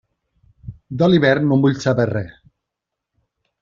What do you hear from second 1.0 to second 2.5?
De l'hivern no en vull saber res.